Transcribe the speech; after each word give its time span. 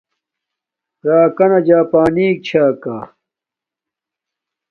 راکانا 1.05 1.59
جاپانیک 1.67 2.37
چھا 2.47 2.65
کا 2.83 2.97